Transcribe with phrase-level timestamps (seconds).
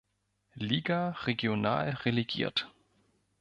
[0.55, 2.67] Liga regional relegiert.